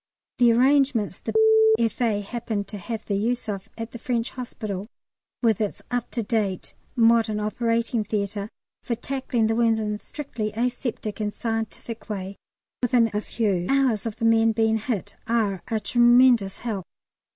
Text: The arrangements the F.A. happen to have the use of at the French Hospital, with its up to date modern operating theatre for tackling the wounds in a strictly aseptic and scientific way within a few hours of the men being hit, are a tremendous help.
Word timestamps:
The 0.39 0.51
arrangements 0.51 1.19
the 1.19 1.35
F.A. 1.77 2.21
happen 2.21 2.63
to 2.63 2.79
have 2.79 3.05
the 3.05 3.13
use 3.15 3.47
of 3.47 3.69
at 3.77 3.91
the 3.91 3.99
French 3.99 4.31
Hospital, 4.31 4.87
with 5.43 5.61
its 5.61 5.83
up 5.91 6.09
to 6.09 6.23
date 6.23 6.73
modern 6.95 7.39
operating 7.39 8.03
theatre 8.03 8.49
for 8.81 8.95
tackling 8.95 9.45
the 9.45 9.53
wounds 9.53 9.79
in 9.79 9.93
a 9.93 9.99
strictly 9.99 10.51
aseptic 10.53 11.19
and 11.19 11.31
scientific 11.31 12.09
way 12.09 12.35
within 12.81 13.11
a 13.13 13.21
few 13.21 13.67
hours 13.69 14.07
of 14.07 14.15
the 14.15 14.25
men 14.25 14.53
being 14.53 14.79
hit, 14.79 15.15
are 15.27 15.61
a 15.67 15.79
tremendous 15.79 16.57
help. 16.57 16.87